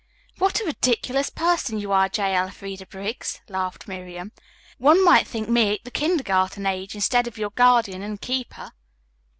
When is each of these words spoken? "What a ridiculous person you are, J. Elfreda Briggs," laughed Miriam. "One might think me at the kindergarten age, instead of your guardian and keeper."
"What 0.39 0.59
a 0.59 0.65
ridiculous 0.65 1.29
person 1.29 1.77
you 1.79 1.91
are, 1.91 2.09
J. 2.09 2.35
Elfreda 2.35 2.87
Briggs," 2.87 3.39
laughed 3.47 3.87
Miriam. 3.87 4.31
"One 4.79 5.05
might 5.05 5.27
think 5.27 5.47
me 5.47 5.75
at 5.75 5.83
the 5.83 5.91
kindergarten 5.91 6.65
age, 6.65 6.95
instead 6.95 7.27
of 7.27 7.37
your 7.37 7.51
guardian 7.51 8.01
and 8.01 8.19
keeper." 8.19 8.71